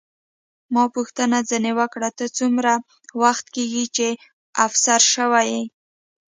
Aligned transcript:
ما 0.73 0.83
پوښتنه 0.95 1.37
ځیني 1.49 1.71
وکړه، 1.79 2.09
ته 2.17 2.25
څومره 2.37 2.73
وخت 3.23 3.45
کېږي 3.55 3.85
چې 3.95 4.07
افسر 4.65 5.01
شوې 5.13 5.43
یې؟ 5.51 5.63